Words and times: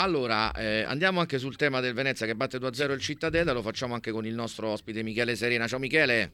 Allora, 0.00 0.50
eh, 0.52 0.82
andiamo 0.84 1.20
anche 1.20 1.38
sul 1.38 1.56
tema 1.56 1.80
del 1.80 1.92
Venezia 1.92 2.24
che 2.24 2.34
batte 2.34 2.56
2-0 2.56 2.92
il 2.92 3.00
Cittadella, 3.00 3.52
lo 3.52 3.60
facciamo 3.60 3.92
anche 3.92 4.10
con 4.10 4.24
il 4.24 4.32
nostro 4.32 4.68
ospite 4.68 5.02
Michele 5.02 5.36
Serena. 5.36 5.66
Ciao 5.66 5.78
Michele. 5.78 6.30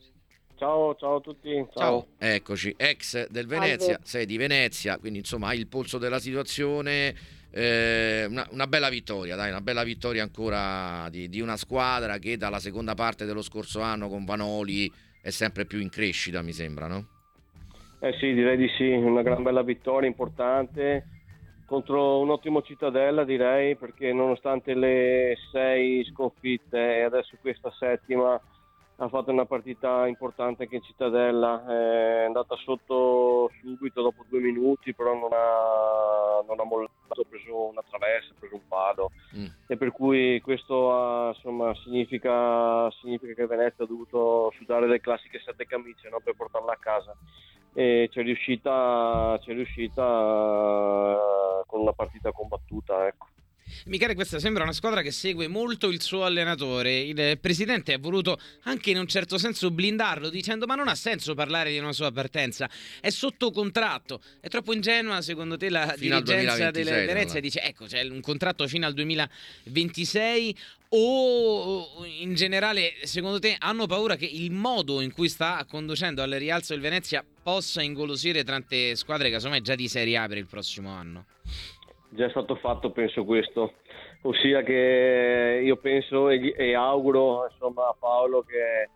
Ciao, 0.55 0.95
ciao 0.95 1.17
a 1.17 1.21
tutti. 1.21 1.51
Ciao. 1.51 1.67
ciao. 1.75 2.07
Eccoci, 2.17 2.73
ex 2.77 3.27
del 3.29 3.49
Venezia, 3.49 3.95
Salve. 3.95 4.01
sei 4.05 4.25
di 4.25 4.37
Venezia, 4.37 4.99
quindi 4.99 5.19
insomma 5.19 5.49
hai 5.49 5.59
il 5.59 5.67
polso 5.67 5.99
della 5.99 6.21
situazione. 6.21 7.13
Eh, 7.51 8.27
una, 8.29 8.47
una, 8.53 8.69
bella 8.69 8.89
vittoria, 8.89 9.35
dai, 9.35 9.51
una 9.51 9.61
bella 9.61 9.83
vittoria 9.83 10.23
ancora 10.23 11.09
di, 11.11 11.29
di, 11.29 11.41
una 11.41 11.57
squadra 11.57 12.19
che 12.19 12.37
dalla 12.37 12.61
seconda 12.61 12.95
parte 12.95 13.25
dello 13.25 13.43
scorso 13.43 13.81
anno 13.81 14.09
con 14.09 14.25
Vanoli 14.25 14.89
è 15.21 15.31
sempre 15.31 15.65
più 15.65 15.81
in 15.81 15.89
crescita, 15.89 16.41
mi 16.41 16.53
sembra, 16.53 16.87
no? 16.87 17.07
Eh 17.99 18.13
sì, 18.21 18.33
direi 18.33 18.57
di 18.57 18.69
sì, 18.77 18.89
una 18.91 19.23
gran 19.23 19.43
bella 19.43 19.63
vittoria 19.63 20.09
importante 20.09 21.16
contro 21.67 22.21
un 22.21 22.31
ottimo 22.31 22.63
Cittadella 22.63 23.25
direi 23.25 23.77
perché 23.77 24.13
nonostante 24.13 24.75
le 24.75 25.37
sei 25.51 26.05
sconfitte 26.05 26.97
e 26.97 27.03
adesso 27.03 27.37
questa 27.41 27.71
settima 27.73 28.41
ha 28.99 29.09
fatto 29.09 29.31
una 29.31 29.45
partita 29.45 30.07
importante 30.07 30.63
anche 30.63 30.77
in 30.77 30.83
Cittadella, 30.83 31.67
è 31.67 32.25
andata 32.25 32.57
sotto 32.57 33.51
subito 33.61 34.01
dopo 34.01 34.25
due 34.27 34.41
minuti, 34.41 34.95
però 34.95 35.13
non 35.13 35.29
ha, 35.33 36.43
non 36.47 36.59
ha 36.59 36.65
mollato, 36.65 37.21
ha 37.21 37.25
preso 37.29 37.69
una 37.69 37.83
traversa, 37.87 38.33
ha 38.33 38.37
preso 38.39 38.55
un 38.55 38.67
palo 38.67 39.11
mm. 39.37 39.47
e 39.67 39.77
per 39.77 39.93
cui 39.93 40.41
questo 40.41 40.95
ha, 40.95 41.29
insomma, 41.29 41.75
significa, 41.75 42.91
significa, 42.93 43.35
che 43.35 43.47
Venezia 43.47 43.85
ha 43.85 43.87
dovuto 43.87 44.51
sudare 44.57 44.87
le 44.87 45.01
classiche 45.01 45.43
sette 45.45 45.67
camicie 45.67 46.09
no? 46.09 46.21
per 46.25 46.35
portarla 46.35 46.73
a 46.73 46.79
casa 46.81 47.15
e 47.75 48.09
c'è 48.11 48.23
riuscita, 48.23 49.39
c'è 49.43 49.53
riuscita 49.53 50.03
una 51.87 51.93
partita 51.93 52.33
combattuta. 52.33 53.07
Ecco. 53.07 53.29
Michele, 53.87 54.15
questa 54.15 54.39
sembra 54.39 54.63
una 54.63 54.73
squadra 54.73 55.03
che 55.03 55.11
segue 55.11 55.49
molto 55.49 55.89
il 55.89 56.01
suo 56.01 56.25
allenatore. 56.25 57.01
Il 57.01 57.39
presidente 57.41 57.93
ha 57.95 57.99
voluto 57.99 58.39
anche 58.63 58.91
in 58.91 58.99
un 58.99 59.09
certo 59.09 59.39
senso 59.39 59.71
blindarlo, 59.71 60.29
dicendo: 60.29 60.67
Ma 60.67 60.77
non 60.77 60.89
ha 60.89 60.95
senso 60.95 61.35
parlare 61.35 61.73
di 61.73 61.79
una 61.79 61.93
sua 61.93 62.13
partenza, 62.13 62.71
è 63.01 63.11
sotto 63.11 63.51
contratto. 63.51 64.21
È 64.41 64.49
troppo 64.49 64.73
ingenua, 64.73 65.21
secondo 65.21 65.57
te, 65.57 65.69
la 65.69 65.95
fino 65.97 66.21
dirigenza 66.21 66.71
del 66.71 66.85
Venezia? 66.85 67.41
Dice: 67.41 67.61
Ecco, 67.61 67.87
c'è 67.87 68.03
un 68.03 68.21
contratto 68.21 68.67
fino 68.69 68.87
al 68.87 68.95
2026. 68.95 70.57
O 70.91 72.05
in 72.21 72.37
generale, 72.37 72.95
secondo 73.03 73.41
te, 73.41 73.57
hanno 73.59 73.87
paura 73.87 74.15
che 74.15 74.25
il 74.25 74.53
modo 74.53 75.01
in 75.01 75.13
cui 75.13 75.29
sta 75.29 75.67
conducendo 75.69 76.23
al 76.23 76.31
rialzo 76.31 76.75
il 76.75 76.81
Venezia 76.81 77.25
possa 77.43 77.83
ingolosire 77.83 78.45
tante 78.45 78.95
squadre, 78.95 79.29
casomai 79.29 79.61
già 79.63 79.75
di 79.75 79.89
Serie 79.89 80.17
A 80.17 80.29
per 80.29 80.39
il 80.39 80.47
prossimo 80.47 80.91
anno? 80.91 81.27
Già 82.11 82.27
è 82.27 82.31
stato 82.31 82.55
fatto 82.57 82.91
penso 82.91 83.25
questo, 83.25 83.75
ossia 84.23 84.63
che 84.63 85.61
io 85.63 85.77
penso 85.77 86.29
e, 86.29 86.55
e 86.57 86.75
auguro 86.75 87.47
insomma, 87.51 87.89
a 87.89 87.97
Paolo 87.99 88.43
che 88.43 88.91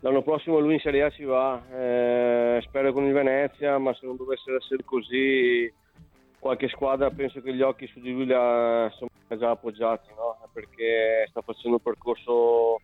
l'anno 0.00 0.22
prossimo 0.22 0.58
lui 0.58 0.74
in 0.74 0.80
Serie 0.80 1.04
A 1.04 1.10
ci 1.10 1.24
va, 1.24 1.62
eh, 1.70 2.60
spero 2.62 2.92
con 2.92 3.04
il 3.04 3.12
Venezia, 3.12 3.78
ma 3.78 3.94
se 3.94 4.06
non 4.06 4.16
dovesse 4.16 4.54
essere 4.54 4.82
così 4.84 5.72
qualche 6.38 6.68
squadra 6.68 7.10
penso 7.10 7.40
che 7.40 7.54
gli 7.54 7.62
occhi 7.62 7.86
su 7.88 8.00
di 8.00 8.12
lui 8.12 8.26
li 8.26 8.32
ha 8.32 8.92
già 9.36 9.50
appoggiati, 9.50 10.08
no? 10.10 10.38
perché 10.52 11.26
sta 11.28 11.40
facendo 11.40 11.76
un 11.76 11.82
percorso 11.82 12.80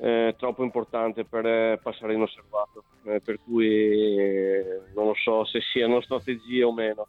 eh, 0.00 0.34
troppo 0.36 0.64
importante 0.64 1.24
per 1.24 1.46
eh, 1.46 1.78
passare 1.80 2.14
inosservato, 2.14 2.84
eh, 3.04 3.20
per 3.20 3.38
cui 3.44 4.18
eh, 4.18 4.82
non 4.94 5.06
lo 5.06 5.14
so 5.14 5.44
se 5.44 5.60
siano 5.60 6.00
strategie 6.00 6.64
o 6.64 6.72
meno 6.72 7.08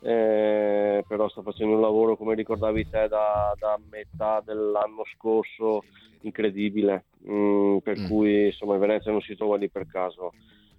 eh, 0.00 1.04
però 1.06 1.28
sto 1.28 1.42
facendo 1.42 1.74
un 1.74 1.80
lavoro 1.80 2.16
come 2.16 2.34
ricordavi 2.34 2.88
te 2.88 3.08
da, 3.08 3.54
da 3.58 3.78
metà 3.90 4.42
dell'anno 4.44 5.04
scorso 5.16 5.84
incredibile 6.22 7.04
mm, 7.28 7.78
per 7.78 7.98
mm. 7.98 8.06
cui 8.06 8.46
insomma 8.46 8.76
Venezia 8.76 9.10
non 9.10 9.20
si 9.20 9.36
trova 9.36 9.56
lì 9.56 9.68
per 9.68 9.86
caso 9.86 10.32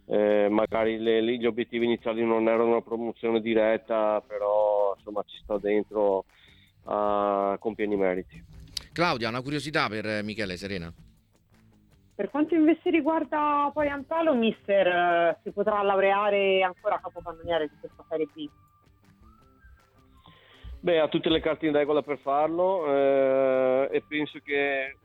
eh, 0.06 0.48
magari 0.50 0.98
le, 1.00 1.22
gli 1.38 1.46
obiettivi 1.46 1.86
iniziali 1.86 2.24
non 2.24 2.48
erano 2.48 2.70
una 2.70 2.82
promozione 2.82 3.42
diretta 3.42 4.22
però 4.26 4.94
insomma 4.96 5.24
ci 5.26 5.38
sta 5.44 5.58
dentro 5.58 6.26
a 6.86 7.58
con 7.60 7.76
pieni 7.76 7.98
meriti 7.98 8.44
Claudia 8.94 9.30
una 9.30 9.42
curiosità 9.42 9.90
per 9.90 10.24
Michele 10.24 10.58
Serena 10.58 10.94
per 12.18 12.32
quanto 12.32 12.56
invece 12.56 12.90
riguarda 12.90 13.70
poi 13.72 13.90
Antalo, 13.90 14.34
mister 14.34 14.88
eh, 14.88 15.38
si 15.44 15.52
potrà 15.52 15.84
laureare 15.84 16.64
ancora 16.64 17.00
capocannoniere 17.00 17.68
di 17.68 17.76
questa 17.80 18.04
Serie 18.10 18.28
B? 18.34 18.50
Beh, 20.80 21.00
ha 21.00 21.08
tutte 21.08 21.30
le 21.30 21.40
carte 21.40 21.66
in 21.66 21.74
regola 21.74 22.02
per 22.02 22.20
farlo 22.20 22.86
eh, 22.88 23.90
e 23.92 24.04
penso 24.08 24.40
che, 24.44 24.96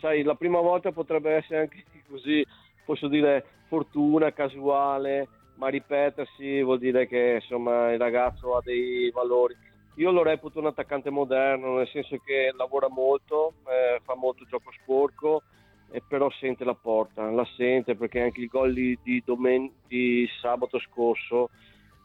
sai, 0.00 0.22
la 0.22 0.34
prima 0.34 0.60
volta 0.60 0.92
potrebbe 0.92 1.34
essere 1.34 1.60
anche 1.60 1.84
così, 2.08 2.44
posso 2.84 3.08
dire, 3.08 3.44
fortuna, 3.68 4.32
casuale, 4.32 5.28
ma 5.56 5.68
ripetersi 5.68 6.62
vuol 6.62 6.78
dire 6.78 7.06
che 7.06 7.40
insomma 7.40 7.92
il 7.92 7.98
ragazzo 7.98 8.56
ha 8.56 8.62
dei 8.62 9.10
valori. 9.10 9.56
Io 9.96 10.12
lo 10.12 10.22
reputo 10.22 10.60
un 10.60 10.66
attaccante 10.66 11.10
moderno, 11.10 11.76
nel 11.76 11.88
senso 11.88 12.16
che 12.24 12.52
lavora 12.56 12.88
molto, 12.88 13.54
eh, 13.66 14.00
fa 14.04 14.14
molto 14.14 14.44
gioco 14.44 14.70
sporco, 14.80 15.42
e 15.90 16.02
però 16.06 16.30
sente 16.30 16.64
la 16.64 16.74
porta, 16.74 17.28
la 17.30 17.46
sente 17.56 17.96
perché 17.96 18.20
anche 18.20 18.40
il 18.40 18.46
gol 18.46 18.72
di, 18.72 18.96
di, 19.02 19.22
domen- 19.24 19.72
di 19.88 20.28
sabato 20.40 20.78
scorso 20.78 21.50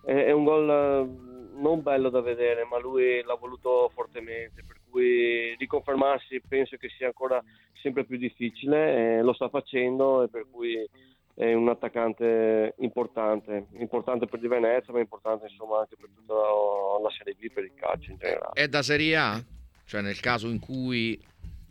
è 0.04 0.32
un 0.32 0.44
gol 0.44 0.70
eh, 0.70 1.62
non 1.62 1.82
bello 1.82 2.10
da 2.10 2.22
vedere, 2.22 2.66
ma 2.66 2.80
lui 2.80 3.22
l'ha 3.24 3.36
voluto 3.36 3.90
fortemente, 3.94 4.64
per 4.66 4.78
cui 4.90 5.56
riconfermarsi 5.58 6.42
penso 6.48 6.78
che 6.78 6.90
sia 6.90 7.08
ancora 7.08 7.42
sempre 7.82 8.06
più 8.06 8.18
difficile, 8.18 9.22
lo 9.22 9.34
sta 9.34 9.50
facendo 9.50 10.24
e 10.24 10.30
per 10.30 10.46
cui 10.50 10.88
è 11.36 11.54
un 11.54 11.68
attaccante 11.70 12.76
importante, 12.80 13.68
importante 13.74 14.28
per 14.28 14.40
di 14.40 14.48
Venezia, 14.48 14.94
ma 14.94 15.00
importante 15.00 15.48
insomma 15.50 15.80
anche 15.80 15.96
per 16.00 16.10
tutta 16.14 16.34
la 16.34 17.10
Serie 17.18 17.36
B, 17.38 17.52
per 17.52 17.64
il 17.64 17.74
calcio 17.76 18.12
in 18.12 18.18
generale. 18.18 18.52
È 18.54 18.68
da 18.68 18.82
Serie 18.82 19.16
A? 19.16 19.44
Cioè 19.86 20.02
nel 20.02 20.20
caso 20.20 20.48
in 20.50 20.60
cui... 20.60 21.20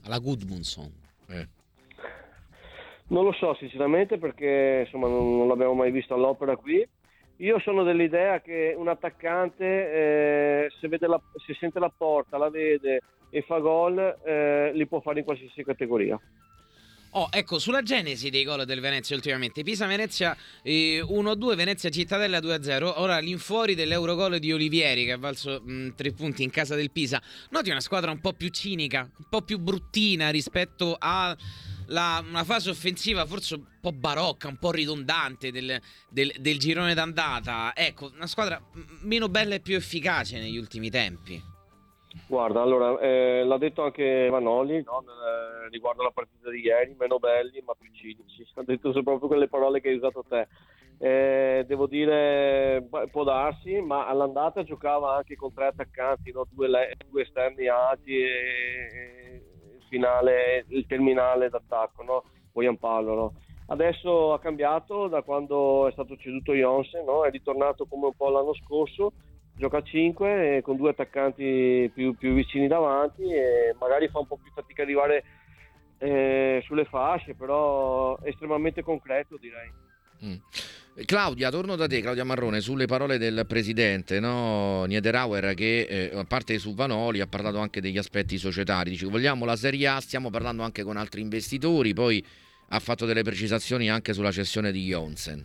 Alla 0.04 0.18
Goodmunson. 0.18 0.90
Eh. 1.28 1.48
Non 3.08 3.24
lo 3.24 3.32
so 3.32 3.54
sinceramente 3.54 4.18
perché 4.18 4.82
insomma 4.84 5.06
non, 5.06 5.36
non 5.36 5.46
l'abbiamo 5.46 5.74
mai 5.74 5.92
visto 5.92 6.14
all'opera 6.14 6.56
qui 6.56 6.84
io 7.42 7.58
sono 7.58 7.82
dell'idea 7.82 8.40
che 8.40 8.72
un 8.76 8.88
attaccante, 8.88 9.64
eh, 9.64 10.70
se, 10.80 10.88
la, 11.00 11.20
se, 11.44 11.54
sente 11.58 11.80
la 11.80 11.92
porta, 11.94 12.38
la 12.38 12.48
vede 12.48 13.02
e 13.30 13.42
fa 13.42 13.58
gol, 13.58 13.98
eh, 14.24 14.70
li 14.74 14.86
può 14.86 15.00
fare 15.00 15.18
in 15.18 15.24
qualsiasi 15.24 15.64
categoria. 15.64 16.20
Oh, 17.14 17.28
ecco, 17.30 17.58
sulla 17.58 17.82
genesi 17.82 18.30
dei 18.30 18.44
gol 18.44 18.64
del 18.64 18.80
Venezia 18.80 19.16
ultimamente, 19.16 19.62
Pisa-Venezia 19.62 20.34
eh, 20.62 21.02
1-2, 21.02 21.56
Venezia-Cittadella 21.56 22.38
2-0, 22.38 22.92
ora 22.96 23.18
l'infuori 23.18 23.74
dell'Eurogol 23.74 24.38
di 24.38 24.50
Olivieri 24.50 25.04
che 25.04 25.12
ha 25.12 25.18
valso 25.18 25.60
mh, 25.62 25.94
tre 25.94 26.12
punti 26.12 26.42
in 26.42 26.50
casa 26.50 26.74
del 26.74 26.90
Pisa. 26.90 27.20
Noti 27.50 27.70
una 27.70 27.80
squadra 27.80 28.12
un 28.12 28.20
po' 28.20 28.32
più 28.32 28.48
cinica, 28.48 29.00
un 29.00 29.26
po' 29.28 29.42
più 29.42 29.58
bruttina 29.58 30.30
rispetto 30.30 30.96
a 30.98 31.36
la, 31.92 32.24
una 32.26 32.42
fase 32.42 32.70
offensiva 32.70 33.24
forse 33.26 33.54
un 33.54 33.64
po' 33.80 33.92
barocca, 33.92 34.48
un 34.48 34.56
po' 34.56 34.72
ridondante 34.72 35.52
del, 35.52 35.80
del, 36.08 36.32
del 36.38 36.58
girone 36.58 36.94
d'andata. 36.94 37.72
Ecco, 37.74 38.10
una 38.14 38.26
squadra 38.26 38.60
meno 39.02 39.28
bella 39.28 39.54
e 39.54 39.60
più 39.60 39.76
efficace 39.76 40.38
negli 40.38 40.56
ultimi 40.56 40.90
tempi. 40.90 41.50
Guarda, 42.26 42.60
allora, 42.60 42.98
eh, 43.00 43.42
l'ha 43.44 43.56
detto 43.58 43.84
anche 43.84 44.28
Vanoli 44.28 44.82
no? 44.82 45.00
eh, 45.00 45.68
riguardo 45.70 46.02
la 46.02 46.10
partita 46.10 46.50
di 46.50 46.60
ieri, 46.60 46.94
meno 46.98 47.18
belli 47.18 47.62
ma 47.64 47.74
più 47.78 47.90
cinici. 47.92 48.46
Ha 48.54 48.62
detto 48.64 48.92
proprio 49.02 49.28
quelle 49.28 49.48
parole 49.48 49.80
che 49.80 49.88
hai 49.88 49.96
usato 49.96 50.24
te. 50.28 50.46
Eh, 50.98 51.64
devo 51.66 51.86
dire, 51.86 52.86
può 53.10 53.24
darsi, 53.24 53.80
ma 53.80 54.06
all'andata 54.06 54.62
giocava 54.62 55.16
anche 55.16 55.34
con 55.36 55.52
tre 55.52 55.66
attaccanti, 55.66 56.30
no? 56.32 56.46
due, 56.50 56.68
due, 57.08 57.22
esterni 57.22 57.66
alti 57.66 58.18
e, 58.18 59.42
finale, 59.92 60.64
il 60.68 60.86
terminale 60.86 61.50
d'attacco, 61.50 62.02
no? 62.02 62.24
William 62.52 62.76
Paolo. 62.76 63.14
No? 63.14 63.34
Adesso 63.66 64.32
ha 64.32 64.40
cambiato 64.40 65.06
da 65.08 65.20
quando 65.20 65.86
è 65.86 65.92
stato 65.92 66.16
ceduto 66.16 66.54
Jonsen, 66.54 67.04
no? 67.04 67.24
è 67.24 67.30
ritornato 67.30 67.84
come 67.84 68.06
un 68.06 68.14
po' 68.16 68.30
l'anno 68.30 68.54
scorso, 68.54 69.12
gioca 69.54 69.78
a 69.78 69.82
5 69.82 70.60
con 70.62 70.76
due 70.76 70.90
attaccanti 70.90 71.90
più, 71.92 72.16
più, 72.16 72.32
vicini 72.32 72.68
davanti 72.68 73.22
e 73.24 73.74
magari 73.78 74.08
fa 74.08 74.18
un 74.18 74.26
po' 74.26 74.38
più 74.38 74.50
fatica 74.52 74.80
a 74.80 74.84
arrivare 74.84 75.24
eh, 75.98 76.62
sulle 76.64 76.86
fasce, 76.86 77.34
però 77.34 78.16
estremamente 78.22 78.82
concreto 78.82 79.36
direi. 79.36 79.70
Mm. 80.24 80.36
Claudia, 81.06 81.48
torno 81.48 81.74
da 81.74 81.86
te, 81.86 82.02
Claudia 82.02 82.22
Marrone, 82.22 82.60
sulle 82.60 82.84
parole 82.84 83.16
del 83.16 83.46
presidente 83.46 84.20
no? 84.20 84.84
Niederauer 84.84 85.54
che 85.54 85.86
eh, 85.88 86.10
a 86.14 86.24
parte 86.24 86.58
su 86.58 86.74
Vanoli 86.74 87.20
ha 87.22 87.26
parlato 87.26 87.58
anche 87.58 87.80
degli 87.80 87.96
aspetti 87.96 88.36
societari, 88.36 88.90
dice 88.90 89.06
vogliamo 89.06 89.46
la 89.46 89.56
Serie 89.56 89.88
A, 89.88 90.00
stiamo 90.00 90.28
parlando 90.28 90.62
anche 90.62 90.82
con 90.82 90.98
altri 90.98 91.22
investitori, 91.22 91.94
poi 91.94 92.22
ha 92.68 92.78
fatto 92.78 93.06
delle 93.06 93.22
precisazioni 93.22 93.88
anche 93.88 94.12
sulla 94.12 94.30
cessione 94.30 94.70
di 94.70 94.84
Jonsen. 94.84 95.42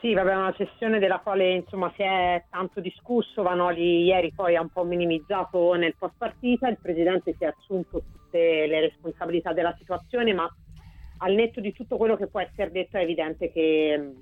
Sì, 0.00 0.12
vabbè, 0.12 0.34
una 0.36 0.54
cessione 0.54 0.98
della 0.98 1.18
quale 1.20 1.54
insomma 1.54 1.90
si 1.96 2.02
è 2.02 2.44
tanto 2.50 2.80
discusso, 2.80 3.42
Vanoli 3.42 4.04
ieri 4.04 4.32
poi 4.34 4.54
ha 4.54 4.60
un 4.60 4.68
po' 4.68 4.84
minimizzato 4.84 5.72
nel 5.74 5.96
post 5.98 6.14
partita, 6.18 6.68
il 6.68 6.78
presidente 6.80 7.34
si 7.38 7.44
è 7.44 7.46
assunto 7.46 8.02
tutte 8.12 8.66
le 8.66 8.80
responsabilità 8.80 9.54
della 9.54 9.74
situazione, 9.78 10.34
ma 10.34 10.46
al 11.18 11.34
netto 11.34 11.60
di 11.60 11.72
tutto 11.72 11.96
quello 11.96 12.16
che 12.16 12.26
può 12.26 12.40
essere 12.40 12.70
detto 12.70 12.96
è 12.96 13.02
evidente 13.02 13.52
che 13.52 14.12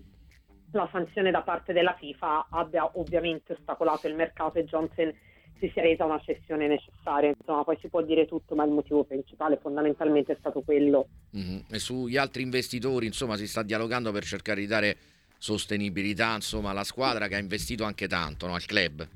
la 0.73 0.89
sanzione 0.91 1.31
da 1.31 1.43
parte 1.43 1.73
della 1.73 1.95
FIFA 1.99 2.49
abbia 2.51 2.91
ovviamente 2.99 3.55
ostacolato 3.55 4.09
il 4.09 4.15
mercato 4.15 4.59
e 4.59 4.65
Johnson 4.65 5.13
si 5.59 5.71
sia 5.73 5.83
resa 5.83 6.05
una 6.05 6.21
cessione 6.21 6.67
necessaria. 6.67 7.33
Insomma, 7.37 7.65
poi 7.65 7.79
si 7.81 7.89
può 7.89 8.03
dire 8.03 8.27
tutto, 8.27 8.55
ma 8.55 8.65
il 8.65 8.71
motivo 8.71 9.05
principale 9.05 9.59
fondamentalmente 9.61 10.33
è 10.33 10.37
stato 10.39 10.61
quello. 10.61 11.09
Mm-hmm. 11.37 11.59
E 11.71 11.79
sugli 11.79 12.17
altri 12.17 12.43
investitori, 12.43 13.07
insomma, 13.07 13.37
si 13.37 13.47
sta 13.47 13.63
dialogando 13.63 14.13
per 14.13 14.25
cercare 14.25 14.61
di 14.61 14.67
dare 14.67 14.97
sostenibilità 15.39 16.35
insomma, 16.35 16.71
alla 16.71 16.85
squadra 16.85 17.29
che 17.29 17.37
ha 17.37 17.39
investito 17.39 17.85
anche 17.85 18.07
tanto, 18.07 18.47
no? 18.47 18.55
al 18.55 18.65
club. 18.65 19.07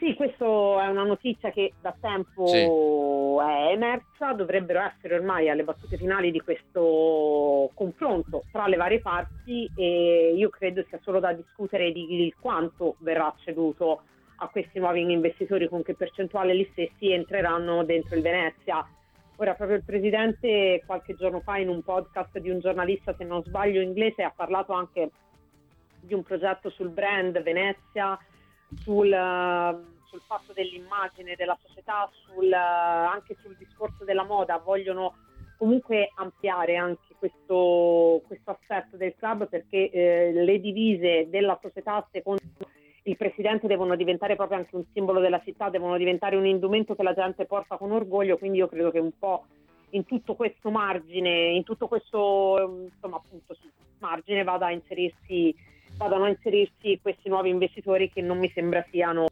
Sì, 0.00 0.14
questa 0.14 0.46
è 0.46 0.88
una 0.88 1.04
notizia 1.04 1.50
che 1.50 1.74
da 1.78 1.94
tempo 2.00 2.46
sì. 2.46 2.56
è 2.56 3.72
emersa, 3.72 4.32
dovrebbero 4.32 4.80
essere 4.80 5.16
ormai 5.16 5.50
alle 5.50 5.62
battute 5.62 5.98
finali 5.98 6.30
di 6.30 6.40
questo 6.40 7.70
confronto 7.74 8.44
tra 8.50 8.66
le 8.66 8.76
varie 8.76 9.00
parti 9.00 9.70
e 9.76 10.32
io 10.34 10.48
credo 10.48 10.82
sia 10.88 10.98
solo 11.02 11.20
da 11.20 11.34
discutere 11.34 11.92
di 11.92 12.34
quanto 12.40 12.96
verrà 13.00 13.30
ceduto 13.44 14.00
a 14.36 14.48
questi 14.48 14.78
nuovi 14.78 15.02
investitori, 15.02 15.68
con 15.68 15.82
che 15.82 15.92
percentuale 15.92 16.56
gli 16.56 16.66
stessi 16.72 17.12
entreranno 17.12 17.84
dentro 17.84 18.16
il 18.16 18.22
Venezia. 18.22 18.82
Ora, 19.36 19.52
proprio 19.52 19.76
il 19.76 19.84
presidente 19.84 20.82
qualche 20.86 21.14
giorno 21.14 21.40
fa 21.40 21.58
in 21.58 21.68
un 21.68 21.82
podcast 21.82 22.38
di 22.38 22.48
un 22.48 22.60
giornalista, 22.60 23.14
se 23.18 23.24
non 23.24 23.42
sbaglio 23.42 23.82
inglese, 23.82 24.22
ha 24.22 24.32
parlato 24.34 24.72
anche 24.72 25.10
di 26.00 26.14
un 26.14 26.22
progetto 26.22 26.70
sul 26.70 26.88
brand 26.88 27.42
Venezia, 27.42 28.18
sul, 28.82 29.84
sul 30.04 30.20
fatto 30.26 30.52
dell'immagine 30.52 31.34
della 31.36 31.58
società, 31.60 32.10
sul, 32.12 32.52
anche 32.52 33.36
sul 33.42 33.56
discorso 33.56 34.04
della 34.04 34.24
moda. 34.24 34.58
Vogliono 34.58 35.14
comunque 35.56 36.10
ampliare 36.14 36.76
anche 36.76 37.14
questo, 37.18 38.22
questo 38.26 38.50
aspetto 38.50 38.96
del 38.96 39.14
club 39.16 39.46
perché 39.48 39.90
eh, 39.90 40.32
le 40.32 40.58
divise 40.58 41.28
della 41.28 41.58
società 41.60 42.06
secondo 42.10 42.40
il 43.04 43.16
presidente 43.16 43.66
devono 43.66 43.96
diventare 43.96 44.36
proprio 44.36 44.58
anche 44.58 44.76
un 44.76 44.84
simbolo 44.92 45.20
della 45.20 45.40
città, 45.42 45.68
devono 45.70 45.96
diventare 45.96 46.36
un 46.36 46.46
indumento 46.46 46.94
che 46.94 47.02
la 47.02 47.14
gente 47.14 47.46
porta 47.46 47.76
con 47.76 47.92
orgoglio, 47.92 48.38
quindi 48.38 48.58
io 48.58 48.68
credo 48.68 48.90
che 48.90 48.98
un 48.98 49.12
po' 49.18 49.44
in 49.90 50.04
tutto 50.04 50.34
questo 50.34 50.70
margine, 50.70 51.50
in 51.50 51.64
tutto 51.64 51.88
questo 51.88 52.88
insomma, 52.92 53.16
appunto, 53.16 53.56
margine 53.98 54.44
vada 54.44 54.66
a 54.66 54.72
inserirsi, 54.72 55.54
vadano 56.00 56.24
a 56.24 56.28
inserirsi 56.28 56.98
questi 57.02 57.28
nuovi 57.28 57.50
investitori 57.50 58.10
che 58.10 58.22
non 58.22 58.38
mi 58.38 58.50
sembra 58.54 58.84
siano 58.90 59.26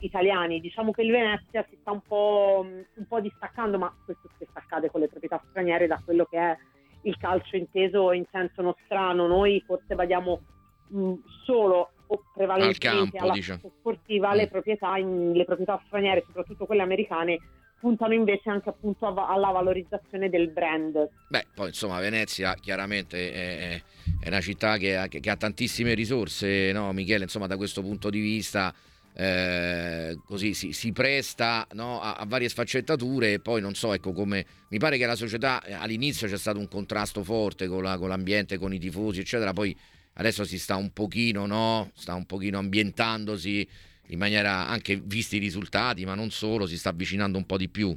italiani. 0.00 0.60
Diciamo 0.60 0.90
che 0.90 1.02
il 1.02 1.12
Venezia 1.12 1.64
si 1.68 1.78
sta 1.80 1.92
un 1.92 2.00
po', 2.00 2.66
un 2.66 3.06
po 3.06 3.20
distaccando, 3.20 3.78
ma 3.78 3.94
questo 4.04 4.28
spesso 4.34 4.50
accade 4.54 4.90
con 4.90 5.00
le 5.00 5.08
proprietà 5.08 5.40
straniere 5.48 5.86
da 5.86 6.00
quello 6.04 6.24
che 6.24 6.38
è 6.38 6.56
il 7.02 7.16
calcio 7.18 7.56
inteso 7.56 8.10
in 8.12 8.24
senso 8.32 8.62
nostrano. 8.62 9.28
Noi 9.28 9.62
forse 9.64 9.94
vadiamo 9.94 10.40
mh, 10.88 11.14
solo 11.44 11.90
o 12.10 12.22
prevalentemente 12.34 13.10
campo, 13.10 13.24
alla 13.24 13.32
diciamo. 13.32 13.60
sportiva, 13.78 14.32
mm. 14.32 14.36
le, 14.36 14.48
proprietà, 14.48 14.96
in, 14.96 15.32
le 15.32 15.44
proprietà 15.44 15.80
straniere, 15.86 16.24
soprattutto 16.26 16.66
quelle 16.66 16.82
americane, 16.82 17.38
puntano 17.80 18.12
invece 18.14 18.50
anche 18.50 18.68
appunto 18.68 19.06
alla 19.06 19.50
valorizzazione 19.50 20.28
del 20.28 20.50
brand. 20.50 21.08
Beh, 21.28 21.46
poi 21.54 21.68
insomma 21.68 22.00
Venezia 22.00 22.54
chiaramente 22.54 23.32
è, 23.32 23.82
è 24.20 24.28
una 24.28 24.40
città 24.40 24.76
che 24.76 24.96
ha, 24.96 25.06
che 25.06 25.30
ha, 25.30 25.36
tantissime 25.36 25.94
risorse, 25.94 26.72
no 26.72 26.92
Michele? 26.92 27.24
Insomma 27.24 27.46
da 27.46 27.56
questo 27.56 27.82
punto 27.82 28.10
di 28.10 28.20
vista 28.20 28.74
eh, 29.20 30.16
così 30.24 30.54
si, 30.54 30.72
si 30.72 30.92
presta 30.92 31.66
no, 31.72 32.00
a, 32.00 32.14
a, 32.14 32.24
varie 32.24 32.48
sfaccettature 32.48 33.32
e 33.32 33.40
poi 33.40 33.60
non 33.60 33.74
so, 33.74 33.92
ecco 33.92 34.12
come 34.12 34.46
mi 34.68 34.78
pare 34.78 34.96
che 34.96 35.06
la 35.06 35.16
società 35.16 35.60
all'inizio 35.78 36.28
c'è 36.28 36.38
stato 36.38 36.58
un 36.58 36.68
contrasto 36.68 37.24
forte 37.24 37.66
con, 37.66 37.82
la, 37.82 37.98
con 37.98 38.08
l'ambiente, 38.08 38.58
con 38.58 38.72
i 38.72 38.78
tifosi 38.78 39.20
eccetera, 39.20 39.52
poi 39.52 39.76
adesso 40.14 40.44
si 40.44 40.58
sta 40.58 40.76
un 40.76 40.92
pochino, 40.92 41.46
no? 41.46 41.90
sta 41.94 42.14
un 42.14 42.26
pochino 42.26 42.58
ambientandosi 42.58 43.68
in 44.08 44.18
maniera, 44.18 44.66
anche 44.66 45.00
visti 45.02 45.36
i 45.36 45.40
risultati, 45.40 46.04
ma 46.04 46.14
non 46.14 46.30
solo, 46.30 46.66
si 46.66 46.76
sta 46.78 46.90
avvicinando 46.90 47.38
un 47.38 47.46
po' 47.46 47.56
di 47.56 47.68
più. 47.68 47.96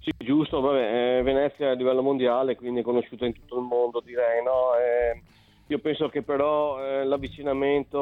Sì, 0.00 0.10
giusto, 0.18 0.60
vabbè, 0.60 1.18
eh, 1.18 1.22
Venezia 1.22 1.70
a 1.70 1.74
livello 1.74 2.02
mondiale, 2.02 2.56
quindi 2.56 2.80
è 2.80 2.82
conosciuta 2.82 3.24
in 3.24 3.34
tutto 3.34 3.58
il 3.58 3.64
mondo, 3.64 4.00
direi, 4.00 4.42
no? 4.42 4.74
Eh, 4.76 5.22
io 5.68 5.78
penso 5.78 6.08
che 6.08 6.22
però 6.22 6.84
eh, 6.84 7.04
l'avvicinamento 7.04 7.98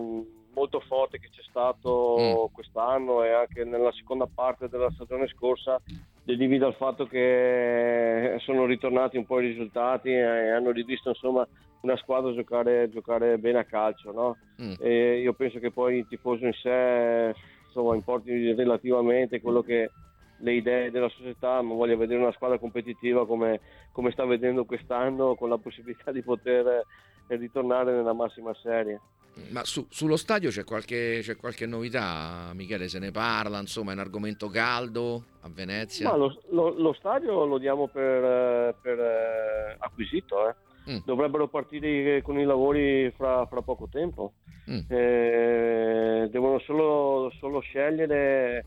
eh, 0.00 0.24
molto 0.54 0.80
forte 0.80 1.18
che 1.18 1.28
c'è 1.30 1.42
stato 1.48 2.16
mm. 2.18 2.54
quest'anno 2.54 3.22
e 3.22 3.32
anche 3.32 3.64
nella 3.64 3.92
seconda 3.92 4.26
parte 4.26 4.68
della 4.68 4.90
stagione 4.92 5.28
scorsa 5.28 5.80
derivi 6.26 6.58
dal 6.58 6.74
fatto 6.74 7.06
che 7.06 8.36
sono 8.40 8.66
ritornati 8.66 9.16
un 9.16 9.24
po' 9.24 9.38
i 9.38 9.46
risultati 9.46 10.10
e 10.10 10.50
hanno 10.50 10.72
rivisto 10.72 11.10
insomma 11.10 11.46
una 11.82 11.96
squadra 11.96 12.34
giocare, 12.34 12.90
giocare 12.90 13.38
bene 13.38 13.60
a 13.60 13.64
calcio. 13.64 14.10
No? 14.10 14.36
Mm. 14.60 14.74
io 15.22 15.32
penso 15.34 15.60
che 15.60 15.70
poi 15.70 15.98
il 15.98 16.08
tifoso 16.08 16.44
in 16.44 16.52
sé 16.52 17.32
insomma, 17.66 17.94
importi 17.94 18.52
relativamente 18.54 19.40
quello 19.40 19.62
che 19.62 19.90
le 20.38 20.52
idee 20.52 20.90
della 20.90 21.08
società, 21.08 21.62
ma 21.62 21.74
voglio 21.74 21.96
vedere 21.96 22.20
una 22.20 22.32
squadra 22.32 22.58
competitiva 22.58 23.24
come, 23.24 23.60
come 23.92 24.10
sta 24.10 24.24
vedendo 24.24 24.64
quest'anno, 24.64 25.36
con 25.36 25.48
la 25.48 25.58
possibilità 25.58 26.10
di 26.10 26.22
poter 26.22 26.84
ritornare 27.28 27.92
nella 27.92 28.12
massima 28.12 28.52
serie. 28.54 29.00
Ma 29.50 29.64
su, 29.64 29.86
sullo 29.90 30.16
stadio 30.16 30.48
c'è 30.50 30.64
qualche, 30.64 31.20
c'è 31.22 31.36
qualche, 31.36 31.66
novità, 31.66 32.50
Michele? 32.54 32.88
Se 32.88 32.98
ne 32.98 33.10
parla? 33.10 33.60
Insomma, 33.60 33.90
è 33.90 33.94
un 33.94 34.00
argomento 34.00 34.48
caldo 34.48 35.24
a 35.42 35.50
Venezia? 35.52 36.14
Lo, 36.16 36.40
lo, 36.50 36.70
lo, 36.70 36.92
stadio 36.94 37.44
lo 37.44 37.58
diamo 37.58 37.86
per, 37.86 38.74
per 38.80 38.98
eh, 38.98 39.76
acquisito. 39.78 40.48
Eh. 40.48 40.54
Mm. 40.90 40.98
Dovrebbero 41.04 41.48
partire 41.48 42.22
con 42.22 42.38
i 42.38 42.44
lavori 42.44 43.12
fra, 43.14 43.44
fra 43.46 43.60
poco 43.60 43.88
tempo. 43.90 44.32
Mm. 44.70 44.80
Eh, 44.88 46.28
devono 46.30 46.58
solo, 46.60 47.30
solo 47.38 47.60
scegliere, 47.60 48.64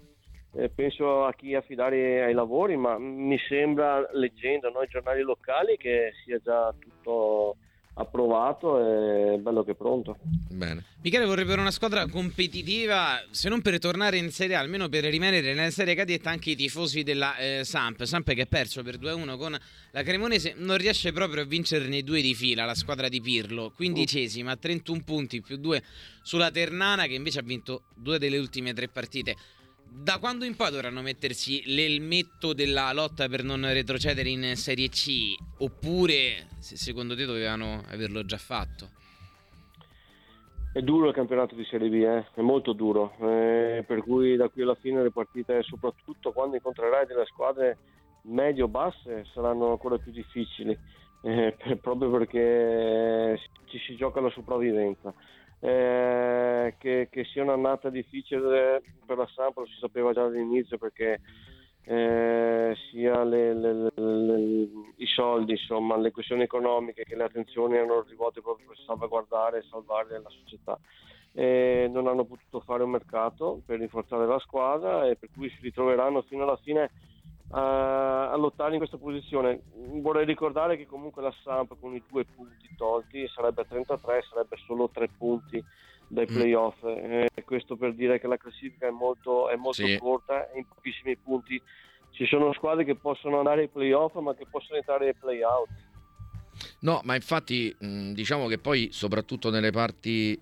eh, 0.54 0.70
penso 0.70 1.26
a 1.26 1.34
chi 1.34 1.56
affidare 1.56 2.24
ai 2.24 2.34
lavori, 2.34 2.78
ma 2.78 2.98
mi 3.00 3.38
sembra, 3.48 4.08
leggendo 4.14 4.70
no, 4.70 4.82
i 4.82 4.88
giornali 4.88 5.22
locali, 5.22 5.78
che 5.78 6.12
sia 6.24 6.40
già 6.40 6.74
tutto 6.78 7.58
approvato 8.00 8.80
e 8.80 9.38
bello 9.38 9.64
che 9.64 9.76
pronto. 9.76 10.18
Bene. 10.50 10.84
Michele 11.02 11.26
vorrebbe 11.26 11.54
una 11.54 11.72
squadra 11.72 12.08
competitiva, 12.08 13.22
se 13.30 13.50
non 13.50 13.62
per 13.62 13.78
tornare 13.80 14.18
in 14.18 14.32
Serie 14.32 14.56
A, 14.56 14.60
almeno 14.60 14.88
per 14.88 15.04
rimanere 15.04 15.54
nella 15.54 15.70
Serie 15.70 15.96
cadetta 15.96 16.30
anche 16.30 16.52
i 16.52 16.56
tifosi 16.56 17.04
della 17.04 17.38
eh, 17.38 17.64
Samp. 17.64 18.04
Samp 18.04 18.34
che 18.34 18.42
ha 18.42 18.48
perso 18.48 18.84
per 18.84 18.98
2-1 18.98 19.38
con 19.38 19.58
la 19.92 20.04
Cremonese, 20.04 20.54
non 20.58 20.78
riesce 20.78 21.12
proprio 21.12 21.44
a 21.44 21.46
vincerne 21.46 22.02
due 22.02 22.22
di 22.22 22.34
fila, 22.34 22.66
la 22.66 22.76
squadra 22.76 23.10
di 23.10 23.22
Pirlo, 23.22 23.72
quindicesima, 23.76 24.56
31 24.56 25.02
punti 25.04 25.42
più 25.42 25.58
2 25.58 25.84
sulla 26.24 26.52
Ternana 26.52 27.06
che 27.06 27.16
invece 27.16 27.40
ha 27.40 27.44
vinto 27.44 27.84
due 27.96 28.18
delle 28.18 28.38
ultime 28.38 28.74
tre 28.74 28.88
partite. 28.88 29.36
Da 29.92 30.20
quando 30.20 30.46
in 30.46 30.56
poi 30.56 30.70
dovranno 30.70 31.02
mettersi 31.02 31.64
l'elmetto 31.66 32.54
della 32.54 32.94
lotta 32.94 33.28
per 33.28 33.44
non 33.44 33.62
retrocedere 33.62 34.30
in 34.30 34.56
Serie 34.56 34.88
C? 34.90 35.36
Oppure, 35.58 36.48
se 36.60 36.78
secondo 36.78 37.16
te, 37.16 37.26
dovevano 37.26 37.84
averlo 37.90 38.24
già 38.24 38.38
fatto? 38.38 38.90
È 40.72 40.82
duro 40.82 41.08
il 41.08 41.16
campionato 41.16 41.56
di 41.56 41.66
Serie 41.66 41.90
B, 41.90 41.94
eh? 41.94 42.26
è 42.36 42.42
molto 42.42 42.74
duro, 42.74 43.16
eh, 43.20 43.84
per 43.86 44.04
cui 44.04 44.36
da 44.36 44.48
qui 44.50 44.62
alla 44.62 44.76
fine 44.76 45.02
le 45.02 45.12
partite, 45.12 45.64
soprattutto 45.64 46.32
quando 46.32 46.56
incontrerai 46.56 47.08
delle 47.08 47.26
squadre 47.26 47.78
medio-basse, 48.24 49.26
saranno 49.34 49.72
ancora 49.72 49.98
più 49.98 50.12
difficili, 50.12 50.78
eh, 51.24 51.58
proprio 51.82 52.12
perché 52.12 53.40
ci 53.66 53.80
si 53.80 53.96
gioca 53.96 54.22
la 54.22 54.30
sopravvivenza 54.30 55.12
eh, 55.60 56.76
che, 56.78 57.08
che, 57.12 57.24
sia 57.26 57.44
un'annata 57.44 57.90
difficile 57.90 58.82
per 59.06 59.18
la 59.18 59.28
Sampa 59.34 59.62
lo 59.62 59.68
si 59.68 59.78
sapeva 59.80 60.14
già 60.14 60.24
all'inizio 60.24 60.78
perché 60.78 61.20
eh, 61.84 62.76
sia 62.90 63.24
le, 63.24 63.54
le, 63.54 63.92
le, 63.96 64.68
i 64.98 65.08
soldi, 65.08 65.54
insomma, 65.54 65.98
le 65.98 66.12
questioni 66.12 66.44
economiche 66.44 67.04
che 67.04 67.16
le 67.16 67.24
attenzioni 67.24 67.76
erano 67.76 68.06
rivolte 68.08 68.42
proprio 68.42 68.68
per 68.68 68.78
salvaguardare 68.86 69.58
e 69.58 69.66
salvare 69.70 70.22
la 70.22 70.30
società. 70.30 70.80
Eh, 71.32 71.90
non 71.92 72.08
hanno 72.08 72.26
potuto 72.26 72.60
fare 72.60 72.84
un 72.84 72.92
mercato 72.92 73.62
per 73.66 73.80
rinforzare 73.80 74.26
la 74.26 74.40
squadra 74.40 75.08
e 75.08 75.16
per 75.16 75.30
cui 75.34 75.50
si 75.50 75.58
ritroveranno 75.62 76.22
fino 76.24 76.44
alla 76.44 76.58
fine 76.58 76.90
a, 77.52 78.32
a 78.32 78.36
lottare 78.36 78.74
in 78.74 78.78
questa 78.78 78.98
posizione. 78.98 79.62
Vorrei 80.02 80.26
ricordare 80.26 80.78
che 80.78 80.86
comunque 80.86 81.22
la 81.22 81.34
Samp 81.44 81.76
con 81.80 81.96
i 81.96 82.04
due 82.08 82.26
punti 82.26 82.74
tolti 82.76 83.28
sarebbe 83.28 83.62
a 83.62 83.66
33, 83.66 84.24
sarebbe 84.30 84.58
solo 84.66 84.90
tre 84.90 85.10
punti 85.18 85.64
dai 86.08 86.28
mm. 86.30 86.34
playoff. 86.34 86.84
Eh, 86.84 87.30
questo 87.46 87.76
per 87.76 87.94
dire 87.94 88.20
che 88.20 88.28
la 88.28 88.38
classifica 88.38 88.88
è 88.88 88.92
molto, 88.92 89.50
è 89.50 89.56
molto 89.56 89.86
sì. 89.86 89.98
corta 89.98 90.50
e 90.52 90.60
in 90.60 90.66
pochissimi 90.68 91.16
punti 91.18 91.62
ci 92.12 92.26
sono 92.26 92.54
squadre 92.54 92.84
che 92.84 92.96
possono 92.96 93.38
andare 93.38 93.62
ai 93.62 93.68
playoff 93.68 94.16
ma 94.16 94.34
che 94.36 94.46
possono 94.50 94.78
entrare 94.78 95.08
ai 95.08 95.16
playout. 95.16 95.70
No, 96.82 97.02
ma 97.04 97.16
infatti 97.16 97.74
mh, 97.78 98.12
diciamo 98.12 98.48
che 98.48 98.58
poi 98.58 98.90
soprattutto 98.92 99.50
nelle 99.50 99.72
parti 99.72 100.40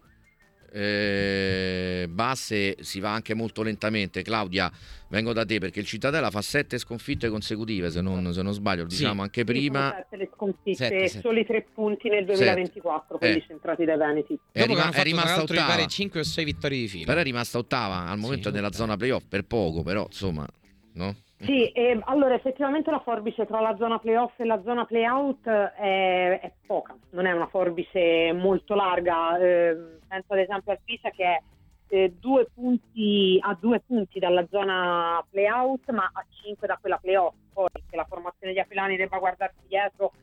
eh, 0.78 2.08
basse 2.08 2.78
si 2.82 3.00
va 3.00 3.12
anche 3.12 3.34
molto 3.34 3.64
lentamente. 3.64 4.22
Claudia, 4.22 4.72
vengo 5.10 5.34
da 5.34 5.44
te 5.44 5.58
perché 5.58 5.80
il 5.80 5.88
Cittadella 5.88 6.30
fa 6.30 6.42
sette 6.42 6.78
sconfitte 6.78 7.30
consecutive, 7.30 7.90
se 7.90 8.02
non, 8.02 8.32
se 8.32 8.44
non 8.44 8.54
sbaglio, 8.54 8.84
lo 8.84 8.88
diciamo 8.88 9.24
anche 9.24 9.44
prima. 9.44 9.94
Sette 9.96 10.18
le 10.18 10.30
sconfitte, 10.34 10.76
sette, 10.76 11.08
sette. 11.08 11.22
soli 11.22 11.46
tre 11.46 11.66
punti 11.74 12.10
nel 12.10 12.26
2024, 12.26 13.06
sette. 13.08 13.18
quelli 13.18 13.38
eh. 13.38 13.48
centrati 13.48 13.86
dai 13.86 13.98
Veneti. 13.98 14.40
È, 14.52 14.66
rima- 14.66 14.92
è 14.92 15.04
rimasta 15.04 15.42
ottava. 15.42 15.86
5 15.86 16.20
o 16.20 16.24
6 16.24 16.46
vittorie 16.46 16.80
di 16.80 16.88
fila. 16.88 17.06
Però 17.06 17.20
è 17.20 17.24
rimasta 17.24 17.58
ottava 17.58 18.06
al 18.08 18.20
momento 18.20 18.50
sì, 18.50 18.56
nella 18.56 18.72
zona 18.72 18.96
playoff 18.96 19.24
per 19.28 19.46
poco, 19.46 19.82
però 19.82 20.06
insomma, 20.06 20.48
no? 20.94 21.16
Sì, 21.39 21.67
eh, 21.72 22.00
allora 22.06 22.34
effettivamente 22.34 22.89
la 22.89 23.00
forbice 23.00 23.46
tra 23.46 23.60
la 23.60 23.75
zona 23.77 24.00
playoff 24.00 24.39
e 24.39 24.46
la 24.46 24.62
zona 24.63 24.86
playout 24.86 25.48
è, 25.48 26.39
è 26.41 26.51
poca, 26.65 26.98
non 27.12 27.27
è 27.27 27.32
una 27.32 27.48
forbice 27.48 28.34
molto 28.34 28.74
larga. 28.74 29.38
Eh, 29.38 30.00
penso 30.08 30.34
ad 30.34 30.39
esempio 30.39 30.72
al 30.72 30.79
Pisa 30.84 31.12
che 31.12 31.24
è 31.24 31.41
eh, 31.89 32.15
due 32.20 32.48
punti, 32.53 33.38
a 33.39 33.56
due 33.60 33.82
punti 33.82 34.17
dalla 34.17 34.48
zona 34.50 35.24
playout, 35.29 35.89
ma 35.91 36.10
a 36.12 36.25
cinque 36.41 36.65
da 36.65 36.77
quella 36.82 36.98
playoff. 36.98 37.36
Poi 37.53 37.67
che 37.88 37.96
la 37.96 38.06
formazione 38.06 38.53
di 38.53 38.60
Aquilani 38.60 38.98
debba 38.98 39.20
guardarsi 39.20 39.67
dietro, 39.67 40.13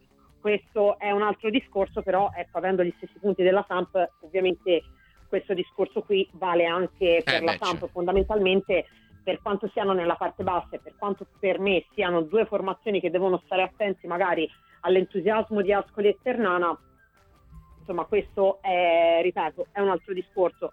questo 0.40 0.99
è 0.99 1.11
un 1.12 1.23
altro 1.23 1.49
discorso, 1.49 2.02
però 2.02 2.30
ecco, 2.35 2.59
avendo 2.59 2.83
gli 2.83 2.92
stessi 2.97 3.18
punti 3.21 3.42
della 3.42 3.64
Samp, 3.68 4.11
ovviamente 4.21 4.83
questo 5.28 5.54
discorso 5.54 6.02
qui 6.02 6.28
vale 6.33 6.64
anche 6.64 7.23
per 7.25 7.35
eh, 7.35 7.44
la 7.44 7.52
beh, 7.52 7.59
Samp 7.59 7.78
certo. 7.78 7.87
fondamentalmente 7.87 8.85
per 9.25 9.40
quanto 9.40 9.69
siano 9.73 9.95
nella 9.95 10.14
parte 10.14 10.45
bassa 10.45 10.76
e 10.76 10.81
per 10.81 10.95
quanto 10.97 11.26
per 11.40 11.59
me 11.59 11.87
siano 11.95 12.21
due 12.21 12.45
formazioni 12.45 13.00
che 13.00 13.11
devono 13.11 13.40
stare 13.47 13.62
attenti 13.62 14.07
magari 14.07 14.49
all'entusiasmo 14.81 15.62
di 15.62 15.73
Ascoli 15.73 16.09
e 16.09 16.19
Ternana, 16.23 16.78
insomma 17.78 18.04
questo 18.04 18.59
è, 18.61 19.21
ripeto, 19.23 19.69
è 19.73 19.81
un 19.81 19.88
altro 19.88 20.12
discorso. 20.12 20.73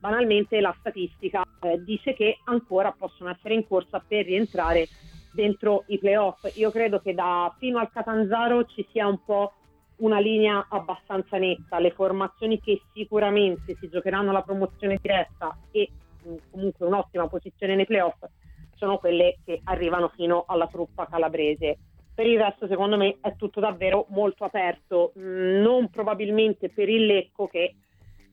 Banalmente 0.00 0.60
la 0.60 0.74
statistica 0.80 1.44
eh, 1.60 1.80
dice 1.84 2.14
che 2.14 2.38
ancora 2.44 2.90
possono 2.90 3.30
essere 3.30 3.54
in 3.54 3.66
corsa 3.68 4.04
per 4.06 4.24
rientrare 4.24 4.88
dentro 5.32 5.84
i 5.86 5.98
playoff. 5.98 6.44
Io 6.56 6.72
credo 6.72 7.00
che 7.00 7.14
da 7.14 7.54
fino 7.58 7.78
al 7.78 7.90
Catanzaro 7.90 8.64
ci 8.64 8.84
sia 8.90 9.06
un 9.06 9.22
po' 9.24 9.52
una 9.98 10.18
linea 10.18 10.66
abbastanza 10.68 11.38
netta. 11.38 11.78
Le 11.78 11.92
formazioni 11.92 12.60
che 12.60 12.80
sicuramente 12.92 13.76
si 13.78 13.88
giocheranno 13.88 14.32
la 14.32 14.42
promozione 14.42 14.98
diretta 15.00 15.56
e 15.70 15.88
comunque 16.50 16.86
un'ottima 16.86 17.28
posizione 17.28 17.74
nei 17.74 17.86
playoff 17.86 18.22
sono 18.76 18.98
quelle 18.98 19.38
che 19.44 19.60
arrivano 19.64 20.08
fino 20.08 20.44
alla 20.46 20.66
truppa 20.66 21.06
calabrese. 21.06 21.78
Per 22.14 22.26
il 22.26 22.38
resto, 22.38 22.66
secondo 22.66 22.96
me, 22.96 23.18
è 23.20 23.36
tutto 23.36 23.60
davvero 23.60 24.06
molto 24.08 24.44
aperto. 24.44 25.12
Non 25.14 25.88
probabilmente 25.88 26.68
per 26.68 26.88
il 26.88 27.06
Lecco, 27.06 27.46
che 27.46 27.76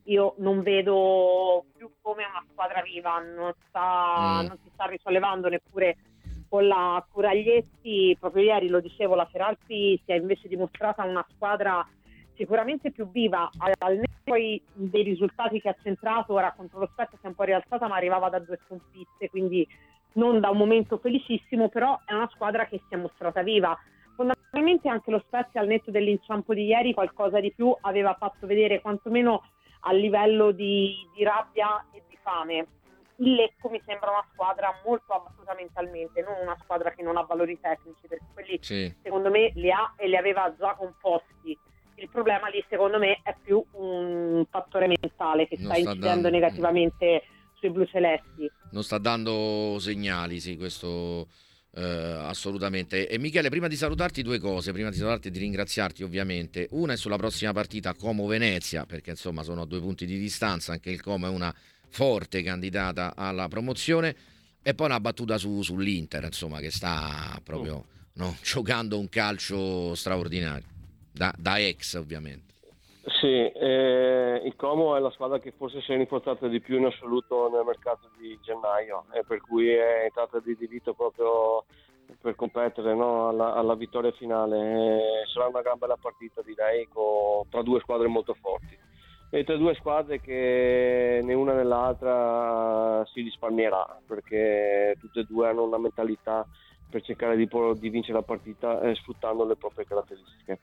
io 0.05 0.33
non 0.39 0.61
vedo 0.61 1.65
più 1.77 1.91
come 2.01 2.23
una 2.25 2.43
squadra 2.51 2.81
viva, 2.81 3.19
non, 3.19 3.53
sta, 3.67 4.41
mm. 4.41 4.47
non 4.47 4.57
si 4.63 4.69
sta 4.73 4.85
risollevando 4.85 5.49
neppure 5.49 5.97
con 6.49 6.67
la 6.67 7.05
Curaglietti. 7.11 8.17
Proprio 8.19 8.43
ieri 8.43 8.69
lo 8.69 8.79
dicevo, 8.79 9.15
la 9.15 9.27
Feralpi 9.31 10.01
si 10.03 10.11
è 10.11 10.15
invece 10.15 10.47
dimostrata 10.47 11.03
una 11.03 11.25
squadra 11.29 11.87
sicuramente 12.39 12.91
più 12.91 13.11
viva. 13.11 13.49
Al 13.57 13.97
netto 13.97 14.33
dei 14.73 15.03
risultati 15.03 15.59
che 15.59 15.67
ha 15.67 15.75
centrato 15.83 16.33
ora 16.33 16.53
contro 16.55 16.79
lo 16.79 16.89
Spezia 16.91 17.17
si 17.19 17.25
è 17.25 17.27
un 17.27 17.35
po' 17.35 17.43
rialzata 17.43 17.87
ma 17.87 17.97
arrivava 17.97 18.29
da 18.29 18.39
due 18.39 18.57
sconfitte 18.65 19.29
quindi 19.29 19.67
non 20.13 20.39
da 20.39 20.49
un 20.49 20.57
momento 20.57 20.97
felicissimo 20.97 21.67
però 21.67 21.99
è 22.05 22.13
una 22.13 22.29
squadra 22.33 22.65
che 22.65 22.81
si 22.87 22.93
è 22.93 22.97
mostrata 22.97 23.43
viva. 23.43 23.77
Fondamentalmente 24.15 24.87
anche 24.87 25.11
lo 25.11 25.21
Spezia 25.27 25.59
al 25.59 25.67
netto 25.67 25.91
dell'inciampo 25.91 26.53
di 26.53 26.65
ieri 26.65 26.93
qualcosa 26.93 27.39
di 27.39 27.51
più 27.51 27.75
aveva 27.81 28.15
fatto 28.15 28.47
vedere 28.47 28.81
quantomeno 28.81 29.43
a 29.81 29.91
livello 29.91 30.51
di, 30.51 30.95
di 31.13 31.23
rabbia 31.23 31.85
e 31.91 32.03
di 32.07 32.17
fame. 32.21 32.67
Il 33.17 33.33
Lecco 33.33 33.69
mi 33.69 33.81
sembra 33.85 34.11
una 34.11 34.25
squadra 34.31 34.73
molto 34.85 35.11
abbattuta 35.13 35.53
mentalmente, 35.53 36.21
non 36.21 36.35
una 36.41 36.57
squadra 36.61 36.91
che 36.91 37.01
non 37.01 37.17
ha 37.17 37.21
valori 37.21 37.59
tecnici, 37.59 38.07
perché 38.07 38.25
quelli 38.33 38.57
sì. 38.61 38.93
secondo 39.01 39.29
me 39.29 39.51
li 39.55 39.69
ha 39.71 39.93
e 39.97 40.07
li 40.07 40.15
aveva 40.15 40.53
già 40.57 40.73
composti 40.75 41.57
il 42.01 42.09
problema 42.09 42.47
lì 42.47 42.63
secondo 42.69 42.97
me 42.97 43.19
è 43.23 43.35
più 43.41 43.63
un 43.73 44.45
fattore 44.49 44.87
mentale 44.87 45.47
che 45.47 45.57
sta, 45.57 45.67
sta 45.67 45.77
incidendo 45.77 46.05
dando... 46.05 46.29
negativamente 46.29 47.23
sui 47.59 47.69
blu 47.69 47.85
celesti. 47.85 48.49
Non 48.71 48.83
sta 48.83 48.97
dando 48.97 49.77
segnali, 49.79 50.39
sì, 50.39 50.55
questo 50.57 51.27
eh, 51.75 51.83
assolutamente. 51.83 53.07
E 53.07 53.17
Michele, 53.19 53.49
prima 53.49 53.67
di 53.67 53.75
salutarti 53.75 54.21
due 54.21 54.39
cose, 54.39 54.71
prima 54.71 54.89
di 54.89 54.95
salutarti 54.95 55.27
e 55.27 55.31
di 55.31 55.39
ringraziarti 55.39 56.03
ovviamente. 56.03 56.67
Una 56.71 56.93
è 56.93 56.97
sulla 56.97 57.17
prossima 57.17 57.51
partita 57.51 57.93
Como-Venezia, 57.93 58.85
perché 58.85 59.11
insomma 59.11 59.43
sono 59.43 59.61
a 59.61 59.65
due 59.65 59.79
punti 59.79 60.05
di 60.05 60.17
distanza, 60.17 60.71
anche 60.71 60.89
il 60.89 61.01
Como 61.01 61.27
è 61.27 61.29
una 61.29 61.53
forte 61.89 62.41
candidata 62.41 63.13
alla 63.15 63.47
promozione. 63.47 64.15
E 64.61 64.73
poi 64.73 64.87
una 64.87 64.99
battuta 64.99 65.37
su, 65.37 65.61
sull'Inter, 65.61 66.25
insomma, 66.25 66.59
che 66.59 66.69
sta 66.69 67.39
proprio 67.43 67.75
oh. 67.75 67.85
no, 68.13 68.37
giocando 68.43 68.99
un 68.99 69.07
calcio 69.09 69.95
straordinario 69.95 70.77
da, 71.11 71.33
da 71.37 71.59
ex 71.59 71.95
ovviamente. 71.95 72.53
Sì, 73.19 73.27
eh, 73.27 74.41
il 74.43 74.55
Como 74.55 74.95
è 74.95 74.99
la 74.99 75.09
squadra 75.11 75.39
che 75.39 75.51
forse 75.51 75.81
si 75.81 75.91
è 75.91 75.95
rinforzata 75.97 76.47
di 76.47 76.59
più 76.59 76.77
in 76.77 76.85
assoluto 76.85 77.49
nel 77.49 77.63
mercato 77.65 78.09
di 78.17 78.37
gennaio 78.41 79.05
e 79.13 79.23
per 79.25 79.41
cui 79.41 79.69
è 79.69 80.03
entrata 80.03 80.39
di 80.39 80.55
diritto 80.55 80.93
proprio 80.93 81.65
per 82.21 82.35
competere 82.35 82.93
no, 82.93 83.29
alla, 83.29 83.53
alla, 83.53 83.75
vittoria 83.75 84.11
finale. 84.11 84.57
Eh, 84.57 85.27
sarà 85.33 85.47
una 85.47 85.61
gran 85.61 85.77
bella 85.77 85.97
partita 85.99 86.41
direi 86.41 86.87
con, 86.87 87.47
tra 87.49 87.61
due 87.61 87.79
squadre 87.79 88.07
molto 88.07 88.35
forti 88.35 88.77
e 89.31 89.43
tra 89.43 89.55
due 89.57 89.75
squadre 89.75 90.19
che 90.19 91.21
né 91.23 91.33
una 91.33 91.53
né 91.53 91.63
l'altra 91.63 93.05
si 93.13 93.21
risparmierà 93.21 94.01
perché 94.07 94.95
tutte 94.99 95.19
e 95.19 95.25
due 95.25 95.47
hanno 95.47 95.63
una 95.63 95.77
mentalità 95.77 96.47
per 96.89 97.01
cercare 97.01 97.35
di, 97.35 97.47
di 97.47 97.89
vincere 97.89 98.13
la 98.13 98.23
partita 98.23 98.81
eh, 98.81 98.95
sfruttando 98.95 99.45
le 99.45 99.55
proprie 99.55 99.85
caratteristiche. 99.85 100.59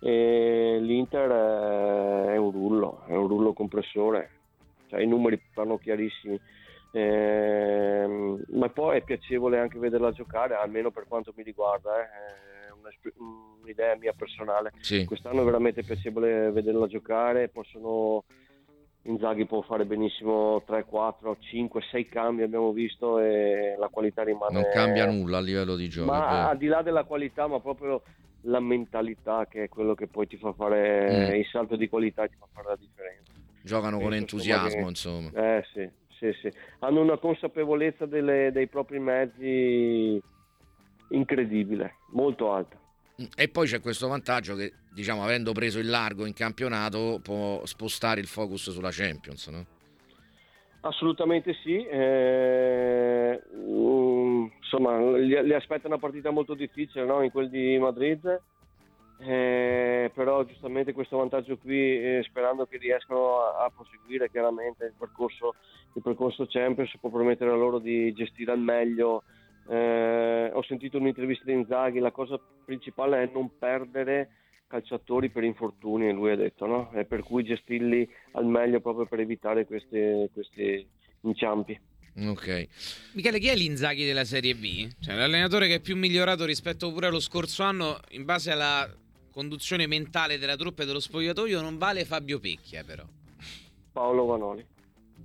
E 0.00 0.78
L'Inter 0.80 1.30
è 2.30 2.36
un 2.36 2.50
rullo, 2.50 3.02
è 3.06 3.14
un 3.14 3.26
rullo 3.26 3.52
compressore, 3.52 4.30
cioè, 4.88 5.00
i 5.00 5.06
numeri 5.06 5.40
parlano 5.54 5.78
chiarissimi. 5.78 6.40
Eh, 6.92 8.36
ma 8.48 8.68
poi 8.68 8.98
è 8.98 9.02
piacevole 9.02 9.58
anche 9.58 9.78
vederla 9.78 10.10
giocare, 10.10 10.54
almeno 10.54 10.90
per 10.90 11.06
quanto 11.06 11.32
mi 11.36 11.42
riguarda, 11.42 12.00
eh. 12.00 12.04
è 12.04 12.72
un'idea 13.60 13.96
mia 13.96 14.12
personale. 14.12 14.72
Sì. 14.80 15.04
Quest'anno 15.04 15.42
è 15.42 15.44
veramente 15.44 15.82
piacevole 15.82 16.50
vederla 16.50 16.86
giocare, 16.86 17.48
possono 17.48 18.24
Inzaghi 19.02 19.46
può 19.46 19.62
fare 19.62 19.86
benissimo 19.86 20.62
3, 20.66 20.84
4, 20.84 21.36
5, 21.40 21.82
6 21.90 22.06
cambi 22.06 22.42
abbiamo 22.42 22.70
visto 22.72 23.18
e 23.18 23.74
la 23.78 23.88
qualità 23.88 24.22
rimane... 24.22 24.52
Non 24.52 24.68
cambia 24.70 25.06
nulla 25.06 25.38
a 25.38 25.40
livello 25.40 25.74
di 25.74 25.88
gioco. 25.88 26.10
Ma 26.10 26.48
al 26.50 26.58
di 26.58 26.66
là 26.66 26.82
della 26.82 27.04
qualità, 27.04 27.46
ma 27.46 27.60
proprio 27.60 28.02
la 28.42 28.60
mentalità 28.60 29.46
che 29.46 29.64
è 29.64 29.68
quello 29.68 29.94
che 29.94 30.06
poi 30.06 30.26
ti 30.26 30.36
fa 30.36 30.52
fare 30.52 31.30
mm. 31.30 31.34
il 31.34 31.46
salto 31.46 31.76
di 31.76 31.88
qualità 31.88 32.26
ti 32.26 32.36
fa 32.38 32.46
fare 32.52 32.68
la 32.68 32.76
differenza. 32.76 33.32
Giocano 33.62 33.96
Penso 33.96 34.04
con 34.04 34.14
entusiasmo, 34.14 34.82
che, 34.82 34.88
insomma. 34.88 35.30
Eh 35.32 35.64
sì, 35.72 35.90
sì, 36.18 36.32
sì. 36.40 36.52
Hanno 36.80 37.00
una 37.00 37.18
consapevolezza 37.18 38.06
delle, 38.06 38.50
dei 38.52 38.68
propri 38.68 38.98
mezzi 38.98 40.20
incredibile, 41.08 41.96
molto 42.10 42.52
alta. 42.52 42.78
E 43.36 43.48
poi 43.48 43.66
c'è 43.66 43.80
questo 43.80 44.08
vantaggio 44.08 44.54
che, 44.54 44.72
diciamo, 44.92 45.22
avendo 45.22 45.52
preso 45.52 45.78
il 45.78 45.88
largo 45.88 46.24
in 46.24 46.32
campionato, 46.32 47.20
può 47.22 47.64
spostare 47.66 48.20
il 48.20 48.26
focus 48.26 48.70
sulla 48.70 48.90
Champions, 48.90 49.48
no? 49.48 49.66
Assolutamente 50.82 51.54
sì. 51.62 51.84
Eh, 51.84 53.38
insomma, 54.60 54.98
li, 55.16 55.52
aspetta 55.52 55.86
una 55.86 55.98
partita 55.98 56.30
molto 56.30 56.54
difficile 56.54 57.04
no? 57.04 57.22
in 57.22 57.30
quel 57.30 57.50
di 57.50 57.78
Madrid. 57.78 58.40
Eh, 59.22 60.10
però 60.14 60.42
giustamente 60.44 60.94
questo 60.94 61.18
vantaggio 61.18 61.58
qui 61.58 61.76
eh, 61.76 62.22
sperando 62.26 62.64
che 62.64 62.78
riescano 62.78 63.40
a, 63.40 63.64
a 63.64 63.70
proseguire 63.70 64.30
chiaramente 64.30 64.86
il 64.86 64.94
percorso, 64.96 65.56
il 65.92 66.00
percorso 66.00 66.46
Champions 66.48 66.96
può 66.98 67.10
permettere 67.10 67.50
a 67.50 67.54
loro 67.54 67.78
di 67.78 68.14
gestire 68.14 68.52
al 68.52 68.60
meglio 68.60 69.24
ho 69.74 70.62
sentito 70.64 70.98
un'intervista 70.98 71.44
di 71.44 71.52
Inzaghi, 71.52 71.98
la 71.98 72.10
cosa 72.10 72.40
principale 72.64 73.22
è 73.22 73.30
non 73.32 73.56
perdere 73.58 74.30
calciatori 74.66 75.30
per 75.30 75.42
infortuni, 75.42 76.12
lui 76.12 76.30
ha 76.30 76.36
detto, 76.36 76.66
no? 76.66 76.92
E 76.92 77.04
per 77.04 77.22
cui 77.22 77.42
gestirli 77.42 78.08
al 78.32 78.46
meglio 78.46 78.80
proprio 78.80 79.06
per 79.06 79.20
evitare 79.20 79.66
questi, 79.66 80.28
questi 80.32 80.86
inciampi. 81.22 81.78
Ok. 82.26 82.68
Michele, 83.12 83.38
chi 83.38 83.48
è 83.48 83.56
l'Inzaghi 83.56 84.04
della 84.04 84.24
Serie 84.24 84.54
B? 84.54 84.88
Cioè, 85.00 85.14
l'allenatore 85.14 85.66
che 85.66 85.76
è 85.76 85.80
più 85.80 85.96
migliorato 85.96 86.44
rispetto 86.44 86.92
pure 86.92 87.08
allo 87.08 87.20
scorso 87.20 87.62
anno 87.62 87.98
in 88.10 88.24
base 88.24 88.50
alla 88.52 88.88
conduzione 89.30 89.86
mentale 89.86 90.38
della 90.38 90.56
truppa 90.56 90.82
e 90.82 90.86
dello 90.86 91.00
spogliatoio 91.00 91.60
non 91.60 91.78
vale 91.78 92.04
Fabio 92.04 92.38
Pecchia 92.38 92.84
però. 92.84 93.04
Paolo 93.92 94.24
Vanoli. 94.24 94.66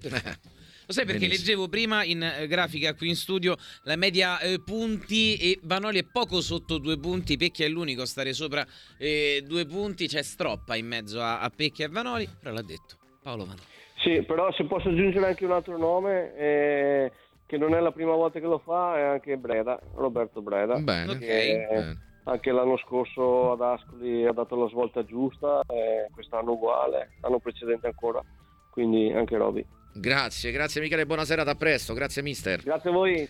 Lo 0.88 0.94
sai 0.94 1.06
perché 1.06 1.22
Benissimo. 1.28 1.46
leggevo 1.48 1.68
prima 1.68 2.04
in 2.04 2.22
eh, 2.24 2.48
grafica 2.48 2.94
qui 2.94 3.10
in 3.10 3.16
studio 3.16 3.56
la 3.84 3.96
media 3.96 4.40
eh, 4.40 4.60
punti 4.62 5.36
e 5.38 5.60
Vanoli 5.64 6.00
è 6.00 6.04
poco 6.04 6.42
sotto 6.42 6.78
due 6.78 6.98
punti, 7.00 7.38
Pecchia 7.38 7.66
è 7.66 7.70
l'unico 7.70 8.04
a 8.04 8.06
stare 8.06 8.34
sopra 8.34 8.66
eh, 8.98 9.44
due 9.46 9.66
punti, 9.66 10.08
c'è 10.08 10.22
Stroppa 10.22 10.76
in 10.76 10.88
mezzo 10.88 11.20
a, 11.22 11.40
a 11.40 11.50
Pecchia 11.50 11.86
e 11.86 11.90
Vanoli, 11.90 12.28
però 12.40 12.54
l'ha 12.54 12.62
detto 12.62 12.96
Paolo 13.22 13.46
Vanoli. 13.46 13.62
Sì, 14.04 14.22
però 14.24 14.52
se 14.54 14.66
posso 14.66 14.90
aggiungere 14.90 15.26
anche 15.28 15.46
un 15.46 15.52
altro 15.52 15.78
nome, 15.78 16.36
eh, 16.38 17.12
che 17.48 17.58
non 17.58 17.74
è 17.74 17.80
la 17.80 17.92
prima 17.92 18.14
volta 18.14 18.40
che 18.40 18.46
lo 18.46 18.60
fa, 18.60 18.98
è 18.98 19.02
anche 19.02 19.38
Breda, 19.38 19.80
Roberto 19.96 20.42
Breda. 20.42 20.78
Bene, 20.78 21.12
Ok. 21.12 21.20
bene. 21.20 22.00
Anche 22.28 22.52
l'anno 22.52 22.78
scorso 22.78 23.52
ad 23.52 23.62
Ascoli 23.62 24.26
ha 24.26 24.32
dato 24.32 24.56
la 24.56 24.68
svolta 24.68 25.06
giusta, 25.06 25.62
eh, 25.68 26.08
quest'anno 26.12 26.54
uguale, 26.54 27.12
l'anno 27.22 27.38
precedente 27.40 27.86
ancora, 27.88 28.20
quindi 28.72 29.12
anche 29.12 29.38
Roby. 29.38 29.64
Grazie, 29.98 30.52
grazie 30.52 30.82
Michele, 30.82 31.06
buona 31.06 31.24
serata, 31.24 31.52
a 31.52 31.56
presto, 31.56 31.94
grazie 31.94 32.22
mister. 32.22 32.62
Grazie 32.62 32.90
a 32.90 32.94
voi. 32.94 33.24